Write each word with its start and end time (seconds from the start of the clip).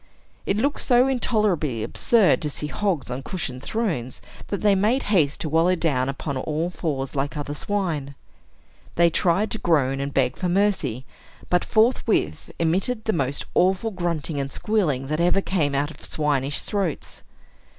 It 0.47 0.57
looked 0.57 0.81
so 0.81 1.07
intolerably 1.07 1.83
absurd 1.83 2.41
to 2.41 2.49
see 2.49 2.65
hogs 2.65 3.11
on 3.11 3.21
cushioned 3.21 3.61
thrones, 3.61 4.19
that 4.47 4.61
they 4.61 4.73
made 4.73 5.03
haste 5.13 5.41
to 5.41 5.47
wallow 5.49 5.75
down 5.75 6.09
upon 6.09 6.37
all 6.37 6.71
fours, 6.71 7.15
like 7.15 7.37
other 7.37 7.53
swine. 7.53 8.15
They 8.95 9.11
tried 9.11 9.51
to 9.51 9.59
groan 9.59 9.99
and 9.99 10.11
beg 10.11 10.37
for 10.37 10.49
mercy, 10.49 11.05
but 11.51 11.63
forthwith 11.63 12.49
emitted 12.57 13.05
the 13.05 13.13
most 13.13 13.45
awful 13.53 13.91
grunting 13.91 14.39
and 14.39 14.51
squealing 14.51 15.05
that 15.05 15.21
ever 15.21 15.39
came 15.39 15.75
out 15.75 15.91
of 15.91 16.03
swinish 16.03 16.61
throats. 16.63 17.21